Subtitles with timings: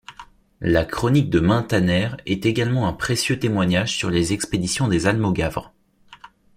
[0.63, 5.75] La chronique de Muntaner est également un précieux témoignage sur les expéditions des almogavres.